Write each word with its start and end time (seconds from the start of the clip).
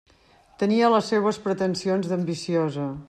Tenia 0.61 0.89
les 0.93 1.11
seues 1.13 1.39
pretensions 1.45 2.11
d'ambiciosa. 2.13 2.89